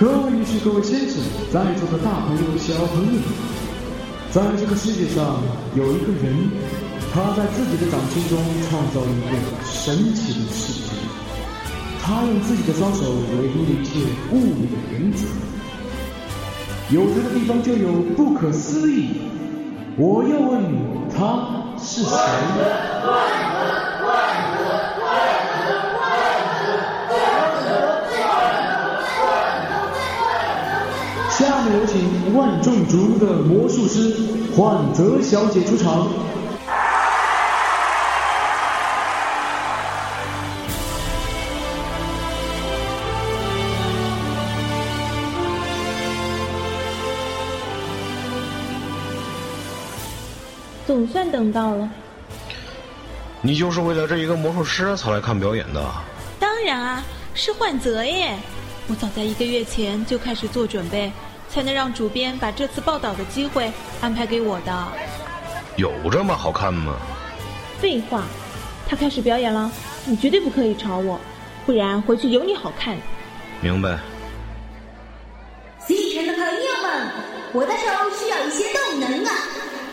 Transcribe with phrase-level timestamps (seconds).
[0.00, 1.20] 各位女士、各位先生，
[1.52, 3.20] 在座的大朋友、小朋友，
[4.30, 5.42] 在这个世界上
[5.76, 6.50] 有一个人，
[7.12, 8.38] 他在自己的掌心中
[8.70, 10.88] 创造了一个神奇的世界。
[12.02, 14.00] 他用自己的双手维护了一切
[14.32, 15.26] 物理的原则。
[16.88, 19.20] 有他的地方就有不可思议。
[19.98, 20.78] 我要问你
[21.14, 22.16] 他是谁？
[31.90, 34.14] 请万众瞩目的魔术师
[34.54, 36.06] 幻泽小姐出场。
[50.86, 51.90] 总算等到了。
[53.42, 55.84] 你就是为了这一个魔术师才来看表演的？
[56.38, 57.04] 当然啊，
[57.34, 58.38] 是幻泽耶！
[58.86, 61.12] 我早在一个月前就开始做准备，
[61.52, 64.88] 才能让主编把这次报道的机会安排给我的。
[65.76, 66.94] 有这么好看吗？
[67.80, 68.22] 废话，
[68.88, 69.70] 他开始表演了，
[70.04, 71.18] 你绝对不可以吵我，
[71.66, 72.96] 不然回去有你好看。
[73.60, 73.98] 明白。
[75.86, 77.10] 星辰的朋友们，
[77.52, 77.82] 我的手
[78.16, 79.32] 需要一些动能啊！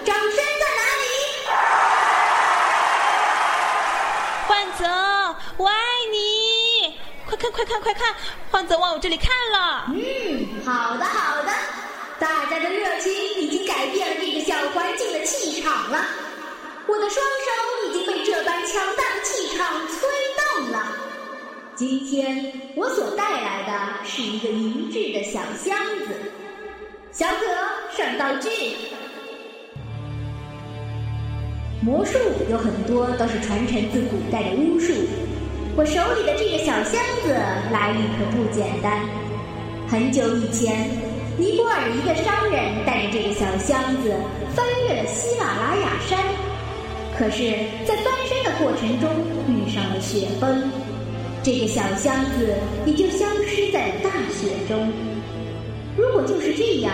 [0.05, 1.07] 掌声在哪里？
[4.47, 4.85] 幻泽，
[5.57, 5.75] 我爱
[6.11, 6.97] 你！
[7.25, 8.13] 快看快看快看，
[8.51, 9.85] 幻泽往我这里看了。
[9.87, 11.46] 嗯，好的好的，
[12.19, 16.03] 大家的热情已经改变了这个小环境的气场了。
[16.87, 20.87] 我的双手已经被这般强大的气场催动了。
[21.75, 26.15] 今天我所带来的是一个银质的小箱子。
[27.11, 27.45] 小可
[27.95, 28.49] 上道具。
[31.83, 32.17] 魔术
[32.49, 34.91] 有很多都是传承自古代的巫术，
[35.75, 37.29] 我手里的这个小箱子
[37.71, 39.05] 来历可不简单。
[39.87, 40.89] 很久以前，
[41.37, 44.11] 尼泊尔一个商人带着这个小箱子
[44.55, 46.17] 翻越了喜马拉雅山，
[47.17, 47.51] 可是，
[47.85, 49.07] 在翻山的过程中
[49.47, 50.63] 遇上了雪崩，
[51.43, 52.55] 这个小箱子
[52.87, 54.91] 也就消失在了大雪中。
[55.95, 56.91] 如果就是这样，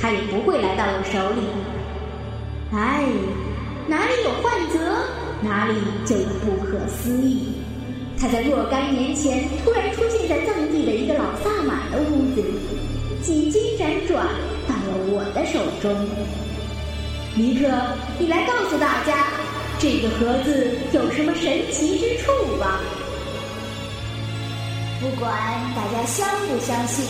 [0.00, 1.42] 它也不会来到我手里。
[2.72, 3.04] 哎。
[3.86, 4.78] 哪里有幻泽，
[5.42, 5.74] 哪里
[6.06, 7.52] 就有不可思议。
[8.18, 12.56] 他在若干年前突然出现在藏地的一个老萨满的屋子里，
[13.24, 14.26] 几经辗转
[14.68, 15.90] 到了我的手中。
[17.34, 17.66] 尼克，
[18.18, 19.28] 你来告诉大家，
[19.78, 22.30] 这个盒子有什么神奇之处
[22.60, 22.80] 吧？
[25.00, 25.32] 不管
[25.74, 27.02] 大家相不相信，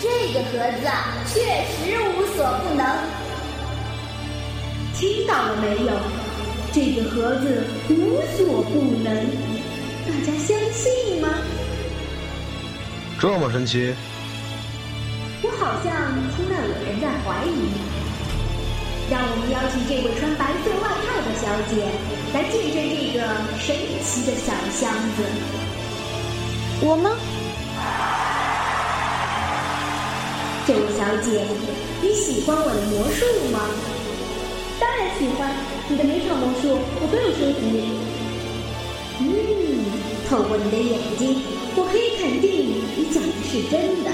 [0.00, 2.84] 这个盒子啊，确实无所不能。
[4.94, 5.92] 听到了没有？
[6.72, 9.14] 这个盒子无所不能，
[10.04, 11.28] 大家相信吗？
[13.20, 13.94] 这么神奇？
[15.46, 15.88] 我好像
[16.34, 17.70] 听到有人在怀疑。
[19.08, 21.86] 让我们邀请这位穿白色外套的小姐
[22.34, 23.22] 来见证这个
[23.62, 23.70] 神
[24.02, 25.22] 奇的小箱子。
[26.82, 27.14] 我吗？
[30.66, 31.46] 这位小姐，
[32.02, 33.22] 你喜欢我的魔术
[33.54, 33.62] 吗？
[34.80, 35.54] 当然喜欢
[35.88, 37.62] 你的每场魔术，我都有收集。
[39.20, 39.24] 嗯，
[40.28, 41.40] 透过你的眼睛，
[41.76, 44.10] 我可以肯定你讲的是真的。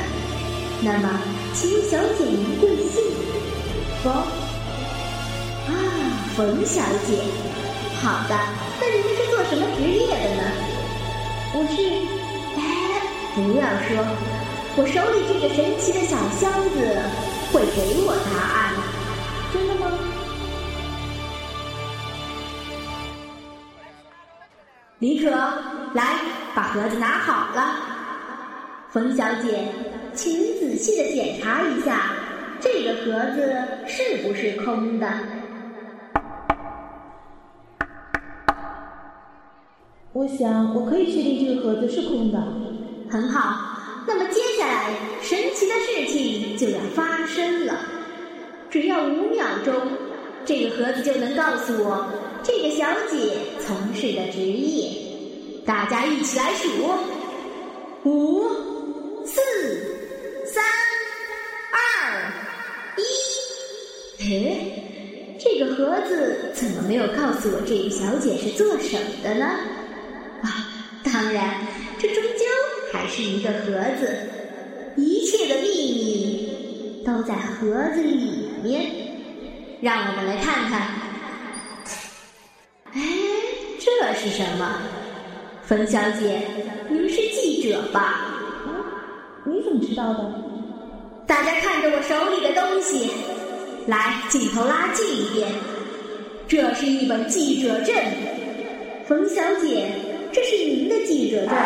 [0.84, 1.08] 那么，
[1.54, 3.00] 请问小姐您贵姓？
[4.02, 4.12] 冯。
[4.12, 5.70] 啊，
[6.36, 7.22] 冯小姐。
[8.02, 8.34] 好的，
[8.80, 10.42] 那您是做什么职业的呢？
[11.54, 11.78] 我是……
[12.56, 12.60] 哎，
[13.36, 13.88] 不要说，
[14.76, 16.76] 我手里这个神奇的小箱子
[17.52, 18.74] 会给我答案。
[19.52, 19.86] 真的吗？
[24.98, 25.30] 李可，
[25.94, 26.16] 来
[26.56, 27.76] 把盒子拿好了。
[28.90, 29.72] 冯小姐，
[30.14, 32.14] 请仔细的检查一下，
[32.58, 33.54] 这个盒子
[33.86, 35.06] 是不是空的？
[40.14, 42.42] 我想我可以确定这个盒子是空的。
[43.10, 44.88] 很好，那么接下来
[45.20, 47.74] 神奇的事情就要发生了。
[48.70, 49.74] 只要五秒钟，
[50.46, 52.06] 这个盒子就能告诉我。
[52.42, 54.88] 这个小姐从事的职业，
[55.66, 56.70] 大家一起来数：
[58.04, 58.42] 五、
[64.30, 69.44] 诶，这个盒子怎么没有告诉我这个小姐是做什么的呢？
[70.42, 70.68] 啊，
[71.02, 71.56] 当然，
[71.98, 72.44] 这终究
[72.92, 74.16] 还是一个盒子，
[74.96, 78.90] 一切的秘密都在盒子里面。
[79.80, 80.80] 让我们来看看。
[82.92, 83.02] 哎
[83.80, 84.80] 这是什么？
[85.64, 86.40] 冯小姐，
[86.88, 88.28] 您是记者吧？
[89.44, 90.32] 你怎么知道的？
[91.26, 93.10] 大家看着我手里的东西，
[93.86, 95.48] 来，镜头拉近一点。
[96.46, 97.94] 这是一本记者证，
[99.08, 99.90] 冯小姐，
[100.32, 101.56] 这是您的记者证吗？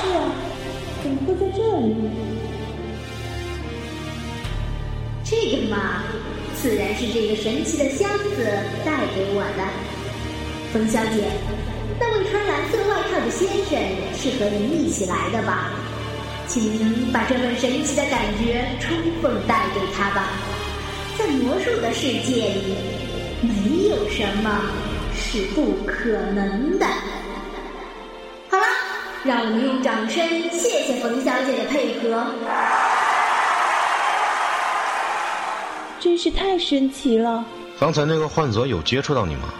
[0.00, 0.30] 是啊，
[1.02, 1.94] 怎么会在这里？
[5.24, 6.04] 这个嘛，
[6.62, 8.44] 自然是这个神奇的箱子
[8.84, 9.64] 带给我的。
[10.72, 11.24] 冯小姐，
[11.98, 13.78] 那位穿蓝色外套的先生
[14.14, 15.70] 是和您一起来的吧？
[16.48, 20.30] 请您把这份神奇的感觉充分带给他吧。
[21.18, 22.74] 在魔术的世界里，
[23.42, 24.58] 没有什么
[25.14, 26.86] 是不可能的。
[28.48, 28.64] 好了，
[29.24, 32.26] 让我们用掌声谢谢冯小姐的配合。
[36.00, 37.44] 真是太神奇了！
[37.78, 39.52] 刚才那个患者有接触到你吗？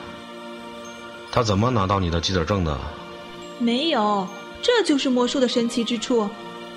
[1.30, 2.78] 他怎么拿到你的记者证的？
[3.58, 4.26] 没有，
[4.62, 6.26] 这就是魔术的神奇之处。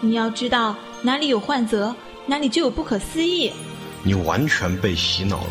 [0.04, 1.94] 你要知道，哪里有患者，
[2.26, 3.52] 哪里就有不可思议。
[4.02, 5.50] 你完全被洗脑了。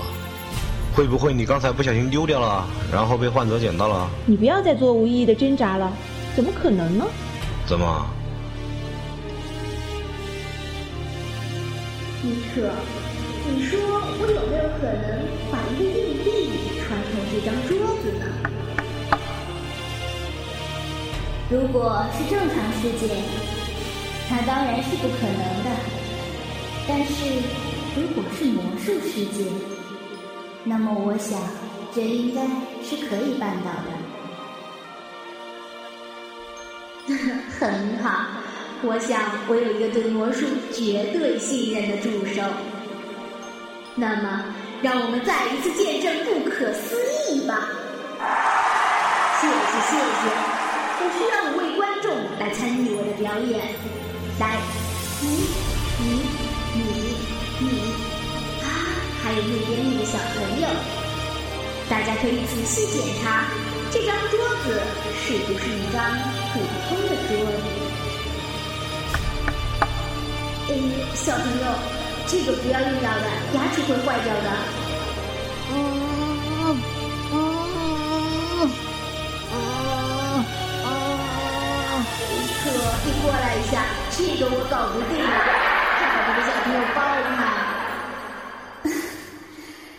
[0.92, 4.10] 会不会你刚才不小心丢掉了，然后被患者捡到了？
[4.26, 5.92] 你不要再做无意义的挣扎了，
[6.34, 7.06] 怎么可能呢？
[7.64, 8.06] 怎么？
[12.24, 12.72] 尼克，
[13.54, 13.78] 你说
[14.18, 16.26] 我有没有可能把一个硬币
[16.82, 17.70] 穿透这张桌
[18.02, 18.26] 子呢？
[21.48, 23.14] 如果是正常世界，
[24.30, 25.70] 那当然是不可能的。
[26.88, 27.12] 但是
[27.96, 29.44] 如果是魔术世界，
[30.64, 31.40] 那么我想
[31.94, 32.42] 这应该
[32.82, 33.90] 是可以办到的。
[37.58, 38.26] 很好，
[38.82, 42.42] 我想我有一个对魔术绝对信任的助手。
[43.96, 44.44] 那么，
[44.80, 46.96] 让我们再一次见证不可思
[47.28, 47.68] 议吧！
[49.40, 49.52] 谢谢
[49.90, 50.22] 谢谢，
[51.00, 53.74] 我需要五位观众来参与我的表演。
[54.40, 54.56] 来，
[55.20, 55.28] 你、
[55.98, 56.04] 你、
[56.72, 56.80] 你、
[57.60, 57.64] 你，
[58.64, 58.66] 啊，
[59.22, 60.66] 还有那边那个小朋友，
[61.90, 63.44] 大家可以仔细检查
[63.90, 64.80] 这张桌子
[65.20, 66.00] 是不是一张
[66.54, 67.68] 普通的桌子。
[70.70, 70.72] 嗯，
[71.14, 71.66] 小朋友，
[72.26, 74.48] 这个不要用掉的，牙齿会坏掉的。
[75.72, 75.74] 嗯
[76.64, 76.80] 嗯
[77.30, 77.36] 嗯
[79.52, 80.88] 嗯，
[82.30, 82.32] 尼
[82.64, 82.64] 克，
[83.04, 83.84] 你过来一下，
[84.20, 87.00] 这个我搞不定，快把这个小朋友抱
[87.36, 87.40] 开。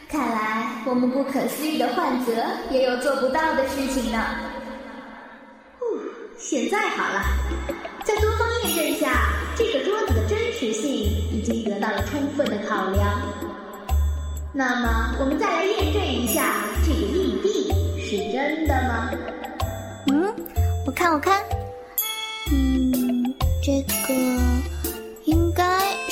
[0.07, 2.31] 看来我们不可思议的患者
[2.69, 4.23] 也有做不到的事情呢。
[5.79, 5.83] 哦，
[6.37, 7.23] 现在好了，
[8.03, 9.09] 在多方验证下，
[9.55, 13.19] 这个桌子的真实性已经得到了充分的考量。
[14.53, 16.43] 那么，我们再来验证一下，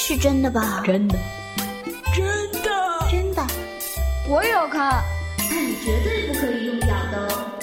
[0.10, 0.82] 是真的吧？
[0.84, 1.16] 真的，
[2.16, 2.26] 真
[2.64, 2.70] 的，
[3.12, 3.46] 真的，
[4.28, 5.04] 我也要看。
[5.38, 7.59] 但你绝对不可以用假的哦。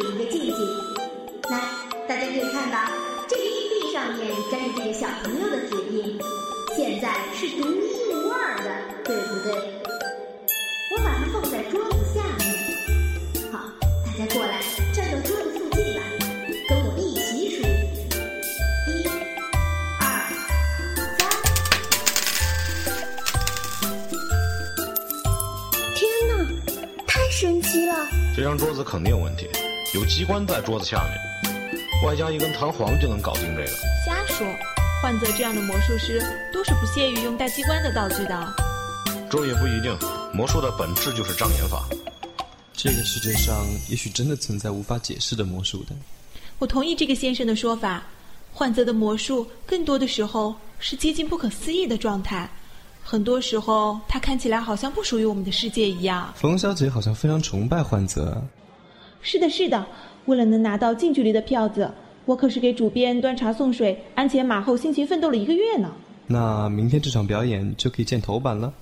[0.00, 0.56] 一个近景。
[1.50, 1.60] 来，
[2.08, 2.78] 大家可以看到，
[3.28, 6.18] 这个硬币上面沾着这个小朋友的指印，
[6.76, 8.68] 现在是独一无二的，
[9.04, 9.52] 对不对？
[10.92, 12.42] 我把它放在桌子下面。
[13.52, 13.58] 好，
[14.06, 14.60] 大家过来，
[14.92, 16.02] 站到桌子附近来，
[16.68, 17.62] 跟我一起数：
[18.86, 18.88] 一、
[20.00, 20.02] 二、
[21.18, 21.20] 三。
[25.94, 26.32] 天哪，
[27.06, 27.94] 太神奇了！
[28.36, 29.48] 这张桌子肯定有问题，
[29.92, 33.66] 有机关在桌子下面，外加一根弹簧就能搞定这个。
[34.06, 34.46] 瞎说！
[35.02, 38.54] 患者这样的魔术师都是不屑于用带机关的道具的。
[39.28, 39.92] 这也不一定，
[40.32, 41.82] 魔术的本质就是障眼法。
[42.72, 45.96] 这个世界上也许真的存在无法解释的魔术的。
[46.60, 48.04] 我同意这个先生的说法，
[48.52, 52.48] 患者的魔术更多的时候是接近不可思议的状态，
[53.02, 56.32] 很多时候他看起来好像不属于我们的世界一样。
[56.36, 58.40] 冯小姐好像非常崇拜患者。
[59.22, 59.86] 是的，是的，
[60.26, 61.90] 为了能拿到近距离的票子，
[62.24, 65.92] 我可是给主编端茶送水、鞍前马后辛勤奋斗了一个月呢。
[66.26, 68.72] 那明天这场表演就可以见头版了。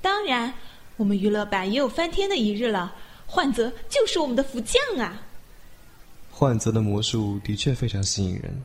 [0.00, 0.52] 当然，
[0.96, 2.94] 我们娱乐版也有翻天的一日了。
[3.26, 5.20] 焕泽就是我们的福将啊！
[6.30, 8.62] 焕泽的魔术的确非常吸引人。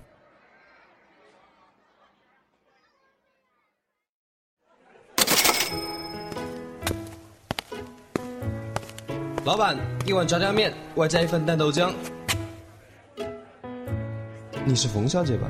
[9.46, 11.92] 老板，一碗炸酱面，外加一份蛋豆浆。
[14.64, 15.50] 你是冯小姐吧？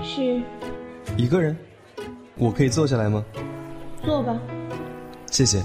[0.00, 0.40] 是，
[1.16, 1.56] 一个人？
[2.36, 3.24] 我可以坐下来吗？
[4.04, 4.38] 坐吧。
[5.26, 5.60] 谢谢。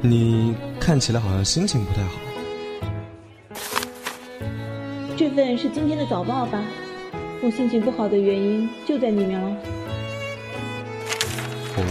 [0.00, 2.29] 你看起来好像心情不太好。
[5.20, 6.64] 这份是今天的早报吧？
[7.42, 9.54] 我心情不好的原因就在里面了。
[11.76, 11.84] 哦。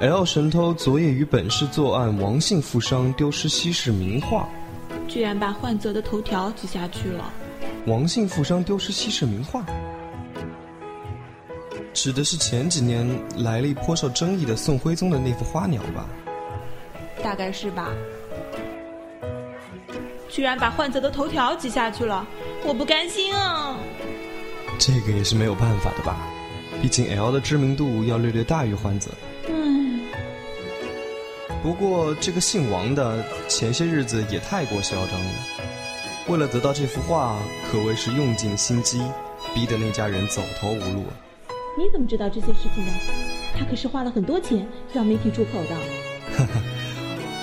[0.00, 4.48] L 神偷昨夜于本市作案，王姓富商丢失西市名画，
[5.06, 7.32] 居然把患泽的头条挤下去了。
[7.86, 9.64] 王姓富商丢失西市名画，
[11.94, 16.04] 指的是前几年来历颇受争议的宋徽宗的那幅花鸟吧？
[17.22, 17.90] 大概是吧。
[20.38, 22.24] 居然把患泽的头条挤下去了，
[22.64, 23.76] 我不甘心啊！
[24.78, 26.16] 这个也是没有办法的吧？
[26.80, 29.10] 毕竟 L 的知名度要略略大于患泽。
[31.60, 35.32] 不过，这个姓王的前些日子也太过嚣张了。
[36.28, 39.02] 为了得到这幅画，可谓是用尽心机，
[39.52, 41.04] 逼得那家人走投无路。
[41.76, 42.92] 你怎么知道这些事情的？
[43.58, 44.64] 他可是花了很多钱
[44.94, 45.74] 让媒体出口的。
[46.36, 46.62] 哈哈，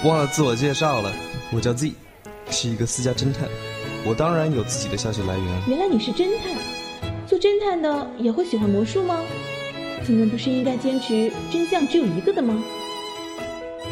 [0.06, 1.12] 忘了自我介绍了，
[1.52, 1.92] 我叫 Z，
[2.50, 3.48] 是一个私家侦探。
[4.06, 5.62] 我当然有自己的消息来源。
[5.68, 6.56] 原来你是侦探，
[7.28, 9.20] 做侦探的也会喜欢魔术吗？
[10.08, 12.64] 你们不是应该坚持真相只有一个的吗？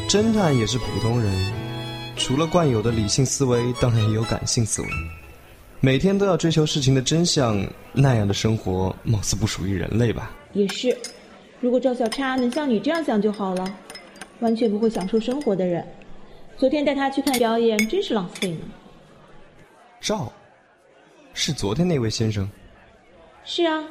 [0.08, 1.34] 侦探也是普通人，
[2.16, 4.88] 除了惯有的理性思维，当然也有感性思维。
[5.80, 10.32] 每天都要追求事情的真相，那样的生活貌似不属于人类吧？
[10.54, 10.96] 也是，
[11.60, 13.76] 如果赵小叉能像你这样想就好了，
[14.40, 15.84] 完全不会享受生活的人。
[16.56, 18.60] 昨天带他去看表演，真是浪费呢。
[20.00, 20.32] 赵，
[21.34, 22.50] 是昨天那位先生？
[23.44, 23.84] 是啊，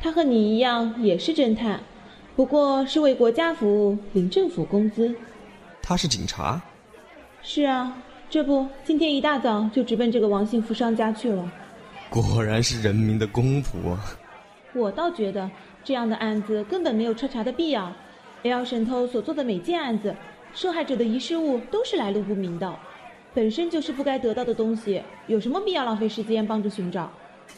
[0.00, 1.80] 他和你一样也是侦探，
[2.36, 5.14] 不过是为国家服务，领政府工资。
[5.82, 6.60] 他是警察，
[7.42, 11.52] 是啊，这不，今天一大早就直奔这个王幸福商家去了。
[12.08, 14.16] 果然是人民的公仆啊！
[14.72, 15.50] 我倒觉得
[15.82, 17.92] 这样的案子根本没有彻查的必要。
[18.42, 20.14] L 神偷所做的每件案子，
[20.54, 22.74] 受害者的遗失物都是来路不明的，
[23.32, 27.10] 本身就是不该得到的东西，有什么必要浪费时间帮着寻找？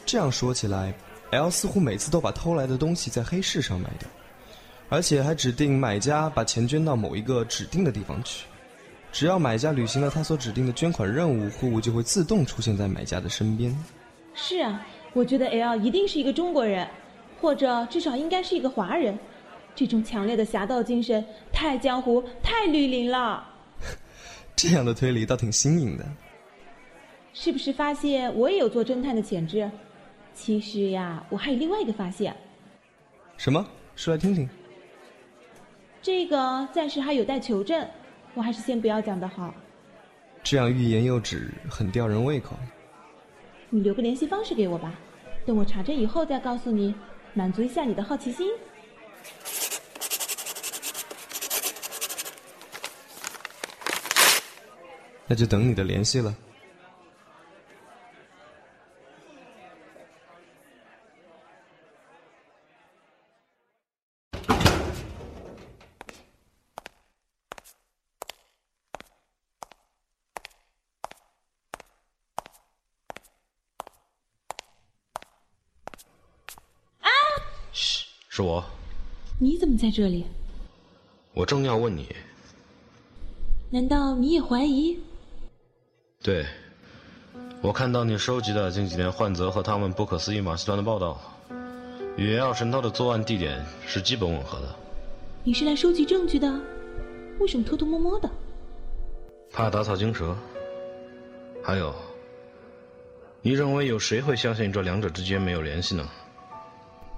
[0.05, 0.93] 这样说起来
[1.31, 4.07] ，L 似乎每次都把偷来的东西在黑市上卖掉。
[4.89, 8.45] 而且还指定买家把钱捐到某一个指定的地方去，
[9.11, 13.75] 只要买家履行了他所指定的捐款任务，货物就会自动出现在买家的身边。
[14.35, 16.87] 是啊，我觉得 L 一定是一个中国人，
[17.41, 19.17] 或者至少应该是一个华人。
[19.75, 23.45] 这种强烈的侠盗精神太江湖、太绿林了。
[24.55, 26.05] 这样的推理倒挺新颖的。
[27.33, 29.69] 是不是发现我也有做侦探的潜质？
[30.35, 32.35] 其实呀，我还有另外一个发现。
[33.37, 33.65] 什么？
[33.95, 34.47] 说来听听。
[36.01, 37.87] 这个暂时还有待求证，
[38.33, 39.53] 我还是先不要讲的好。
[40.43, 42.55] 这样欲言又止，很吊人胃口。
[43.69, 44.93] 你留个联系方式给我吧，
[45.45, 46.93] 等我查证以后再告诉你，
[47.33, 48.51] 满足一下你的好奇心。
[55.27, 56.35] 那就等你的联系了。
[78.29, 78.63] 是我。
[79.39, 80.25] 你怎么在这里？
[81.33, 82.15] 我正要问你。
[83.69, 84.99] 难道你也怀疑？
[86.23, 86.45] 对，
[87.61, 91.19] 我看到你收集的近几年患泽和他们不可思议马戏团的报道，
[92.15, 94.73] 与二神偷的作案地点是基本吻合的。
[95.43, 96.49] 你是来收集证据的？
[97.41, 98.29] 为什么偷偷摸摸的？
[99.51, 100.33] 怕打草惊蛇。
[101.61, 101.93] 还有，
[103.41, 106.07] 你认为有谁会相信这两者之间没有联系呢？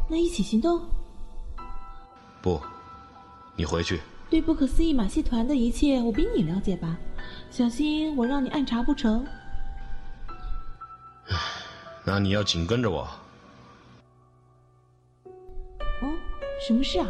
[0.10, 0.82] 那一起行动。
[2.42, 2.60] 不，
[3.56, 4.02] 你回去。
[4.30, 6.98] 对不可思议马戏团的一切，我比你了解吧？
[7.50, 9.26] 小心我让你暗查不成。
[12.04, 13.08] 那你要紧跟着我。
[16.02, 16.12] 哦，
[16.68, 17.08] 什么事啊？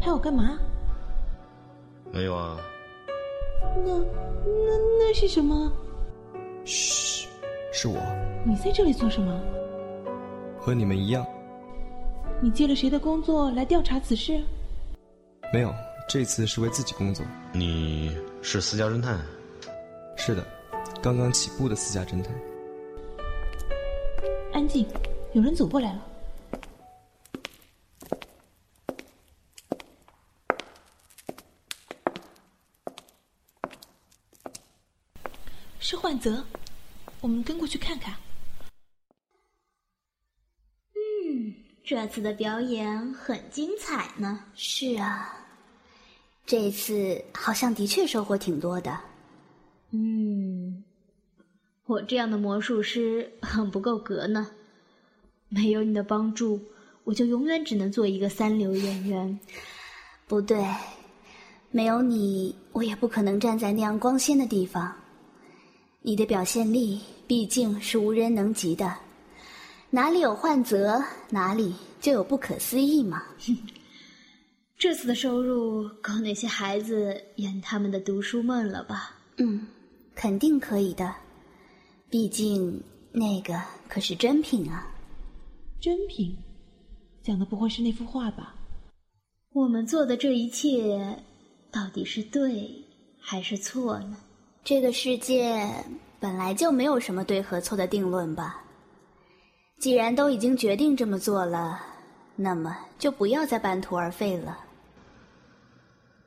[0.00, 0.58] 拍我干嘛？
[2.12, 2.56] 没有啊。
[3.84, 5.70] 那那那是什么？
[6.64, 7.28] 嘘，
[7.72, 7.96] 是我。
[8.44, 9.38] 你在这里做什么？
[10.58, 11.26] 和你们一样。
[12.40, 14.40] 你接了谁的工作来调查此事？
[15.52, 15.74] 没有，
[16.08, 17.26] 这次是为自己工作。
[17.52, 19.20] 你是私家侦探？
[20.16, 20.46] 是的，
[21.02, 22.32] 刚刚起步的私家侦探。
[24.52, 24.86] 安静，
[25.32, 26.06] 有人走过来了。
[35.80, 36.42] 是焕泽，
[37.20, 38.14] 我们跟过去看看。
[40.94, 44.44] 嗯，这次的表演很精彩呢。
[44.54, 45.35] 是啊，
[46.46, 48.96] 这次好像的确收获挺多的。
[49.90, 50.84] 嗯，
[51.86, 54.48] 我这样的魔术师很不够格呢。
[55.48, 56.60] 没有你的帮助，
[57.04, 59.38] 我就永远只能做一个三流演员。
[60.28, 60.64] 不对，
[61.70, 64.92] 没有你，我也不可能站在那样光鲜的地方。
[66.02, 68.94] 你的表现力毕竟是无人能及的，
[69.90, 73.22] 哪里有幻泽，哪里就有不可思议嘛。
[74.78, 79.16] 这次的收入够那些孩子圆他们的读书梦了吧？
[79.38, 79.66] 嗯，
[80.14, 81.14] 肯定可以的，
[82.10, 84.86] 毕竟那个可是真品啊。
[85.80, 86.36] 真品，
[87.22, 88.54] 讲的不会是那幅画吧？
[89.54, 91.16] 我们做的这一切，
[91.70, 92.70] 到底是对
[93.18, 94.18] 还是错呢？
[94.62, 95.66] 这个世界
[96.20, 98.62] 本来就没有什么对和错的定论吧。
[99.78, 101.80] 既然都已经决定这么做了，
[102.34, 104.64] 那么就不要再半途而废了。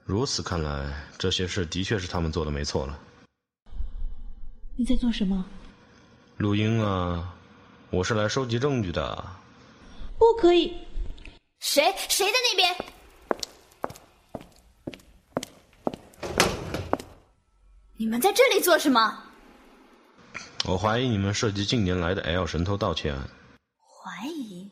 [0.09, 2.99] 如此看来，这些事的确是他们做的没错了。
[4.75, 5.45] 你在做什么？
[6.37, 7.31] 录音啊，
[7.91, 9.23] 我是来收集证据的。
[10.17, 10.75] 不可以！
[11.59, 12.75] 谁谁在那边？
[17.95, 19.25] 你们在这里做什么？
[20.65, 23.29] 我怀疑你们涉及近年来的 L 神偷盗窃案。
[23.77, 24.71] 怀疑？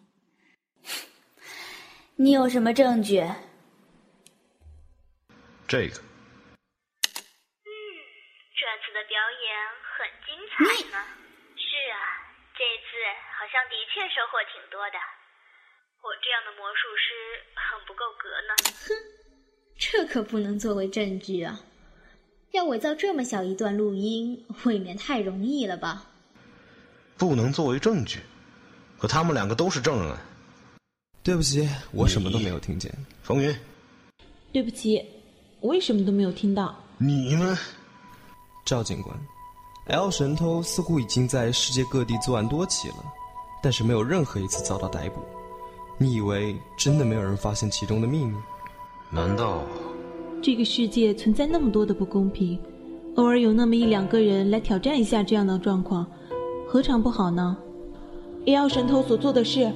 [2.18, 3.24] 你有什么证据？
[5.68, 6.00] 这个。
[7.68, 7.70] 嗯，
[8.56, 9.52] 这次的表演
[9.84, 11.04] 很精彩呢。
[11.60, 12.00] 是啊，
[12.56, 12.96] 这次
[13.38, 14.98] 好像的确收获挺多的。
[16.02, 17.12] 我这样的魔术师
[17.54, 18.56] 很不够格呢。
[18.88, 18.96] 哼，
[19.78, 21.60] 这可不能作为证据啊。
[22.52, 26.08] 要伪造这么小一段录音，未免太容易了吧？
[27.18, 28.22] 不能作为证据，
[28.98, 30.18] 可他们两个都是证人。
[31.24, 32.90] 对不起，我什么都没有听见。
[33.22, 33.54] 冯云，
[34.54, 34.98] 对不起，
[35.60, 36.76] 我也什么都没有听到。
[36.98, 37.58] 你呢，
[38.66, 39.16] 赵警官
[39.88, 42.96] ，L 神偷似乎已经在世界各地作案多起了，
[43.62, 45.22] 但是没有任何一次遭到逮捕。
[45.98, 48.36] 你以为真的没有人发现其中的秘密？
[49.10, 49.62] 难道？
[50.44, 52.60] 这个世界存在那么多的不公平，
[53.16, 56.06] 偶尔有那么一两个人来挑战一下这样的状况，
[56.68, 57.58] 何尝不好呢
[58.46, 58.70] ？A.L.
[58.70, 59.72] 神偷所做的事，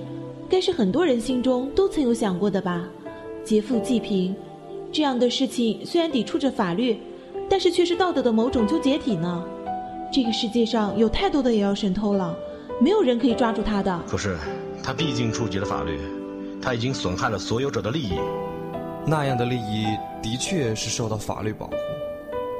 [0.48, 2.88] 该是很多人心中都曾有想过的吧？
[3.44, 4.36] 劫富济贫，
[4.91, 6.99] 这样的事情虽然抵触着法律，
[7.49, 9.43] 但是却是道德的某种纠结体呢。
[10.12, 12.38] 这个世界上有太多的也要神偷了，
[12.82, 14.04] 没有人可以抓住他的。
[14.06, 14.38] 可是，
[14.84, 15.97] 他毕竟触及了法律，
[16.62, 18.19] 他已经损害了所有者的利益。
[19.08, 19.86] 那样的利益
[20.21, 21.73] 的确是受到法律保护，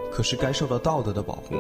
[0.09, 1.55] 可是该受到道德的保护。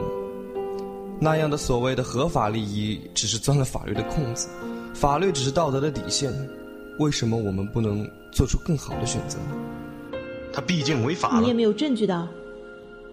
[1.19, 4.47] 那样的所谓的合法利益，只是钻了法律的空子，
[4.95, 6.31] 法律只是道德的底线。
[6.97, 9.55] 为什么我们不能做出更好的选择呢？
[10.53, 11.41] 他毕竟违法了。
[11.41, 12.27] 你也没有证据的，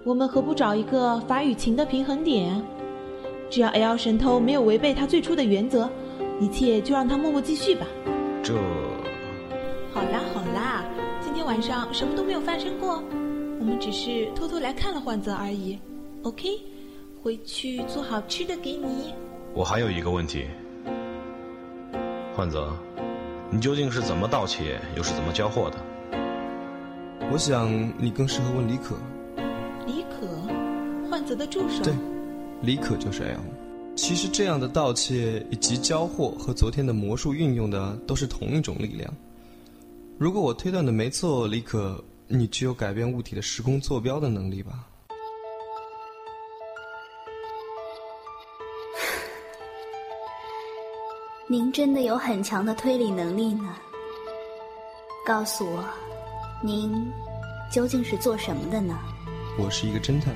[0.05, 2.63] 我们何不找一个法与情的平衡点？
[3.51, 5.89] 只要 L 神偷没有违背他最初的原则，
[6.41, 7.87] 一切就让他默默继续吧。
[8.43, 8.55] 这……
[9.93, 10.85] 好啦好啦。
[11.21, 13.03] 今天晚上什么都没有发生过，
[13.59, 15.79] 我们只是偷偷来看了幻泽而已。
[16.23, 16.49] OK，
[17.23, 19.15] 回去做好吃的给你。
[19.55, 20.47] 我还有一个问题，
[22.35, 22.73] 幻泽，
[23.51, 25.77] 你究竟是怎么盗窃，又是怎么交货的？
[27.31, 28.97] 我想你更适合问李可。
[29.87, 30.27] 李可，
[31.11, 31.83] 幻泽的助手。
[31.85, 31.93] 对，
[32.63, 33.41] 李可就是 L。
[33.95, 39.13] 其实这样的盗窃以及交货和昨天的魔术运用的都是同一种力量。
[40.17, 44.87] 如果我推断的没错，李可，你具有改变物体的时空坐标的能力吧？
[51.47, 53.75] 您真的有很强的推理能力呢。
[55.27, 55.85] 告诉我，
[56.61, 57.13] 您
[57.71, 58.99] 究竟是做什么的呢？
[59.57, 60.35] 我是一个侦探。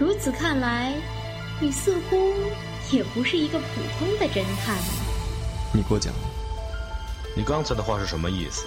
[0.00, 0.92] 如此看来，
[1.60, 2.32] 你似乎
[2.90, 3.66] 也不是一个普
[3.98, 4.76] 通的侦探。
[5.72, 6.12] 你给我讲。
[7.36, 8.66] 你刚才的话是什么意思？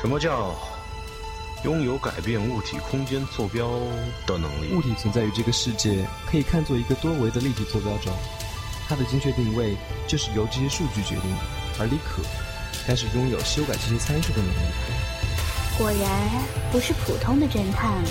[0.00, 0.54] 什么叫
[1.64, 3.68] 拥有改变物体空间坐标
[4.26, 4.74] 的能力？
[4.74, 8.10] 物体存在于这个世界，可以看作一个多维的立体坐标轴，
[8.88, 9.76] 它的精确定位
[10.08, 11.38] 就是由这些数据决定的。
[11.78, 12.22] 而李可，
[12.86, 14.52] 该是拥有修改这些参数的能力。
[15.76, 16.00] 果然
[16.72, 18.10] 不是普通的侦探了。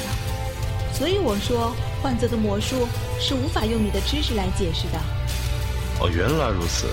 [0.94, 2.88] 所以我说，幻泽的魔术
[3.20, 5.00] 是无法用你的知识来解释的。
[6.00, 6.88] 哦，原来如此。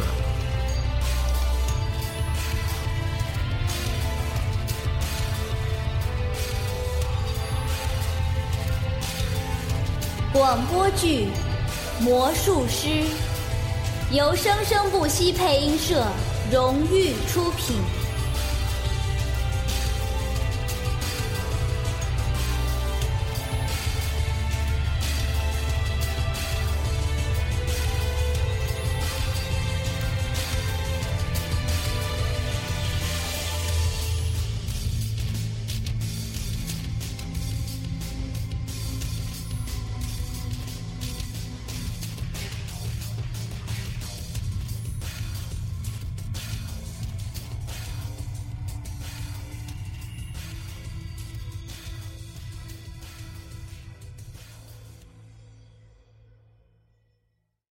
[10.33, 11.29] 广播剧
[12.03, 12.89] 《魔术师》
[14.11, 16.05] 由生生不息配音社
[16.51, 17.77] 荣誉出品。